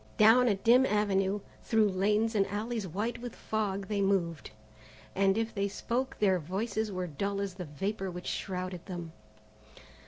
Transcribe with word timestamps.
Down 0.17 0.47
a 0.47 0.55
dim 0.55 0.83
avenue, 0.83 1.41
through 1.61 1.89
lanes 1.89 2.33
and 2.33 2.47
alleys 2.47 2.87
white 2.87 3.19
with 3.21 3.35
fog, 3.35 3.87
they 3.87 4.01
moved, 4.01 4.49
and 5.13 5.37
if 5.37 5.53
they 5.53 5.67
spoke 5.67 6.17
their 6.17 6.39
voices 6.39 6.91
were 6.91 7.05
dull 7.05 7.39
as 7.39 7.53
the 7.53 7.65
vapour 7.65 8.09
which 8.09 8.25
shrouded 8.25 8.83
them. 8.87 9.11